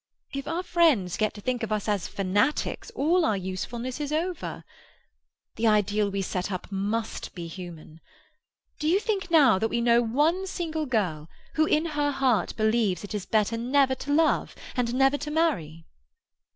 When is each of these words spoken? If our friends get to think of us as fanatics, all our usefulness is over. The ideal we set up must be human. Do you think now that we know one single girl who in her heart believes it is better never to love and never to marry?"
If 0.33 0.47
our 0.47 0.63
friends 0.63 1.15
get 1.15 1.35
to 1.35 1.41
think 1.41 1.61
of 1.61 1.71
us 1.71 1.87
as 1.87 2.07
fanatics, 2.07 2.89
all 2.95 3.23
our 3.23 3.37
usefulness 3.37 3.99
is 4.01 4.11
over. 4.11 4.63
The 5.57 5.67
ideal 5.67 6.09
we 6.09 6.23
set 6.23 6.51
up 6.51 6.71
must 6.71 7.35
be 7.35 7.45
human. 7.45 7.99
Do 8.79 8.87
you 8.87 8.99
think 8.99 9.29
now 9.29 9.59
that 9.59 9.67
we 9.69 9.79
know 9.79 10.01
one 10.01 10.47
single 10.47 10.87
girl 10.87 11.29
who 11.53 11.67
in 11.67 11.85
her 11.85 12.09
heart 12.09 12.55
believes 12.57 13.03
it 13.03 13.13
is 13.13 13.27
better 13.27 13.57
never 13.57 13.93
to 13.93 14.11
love 14.11 14.55
and 14.75 14.95
never 14.95 15.19
to 15.19 15.29
marry?" 15.29 15.85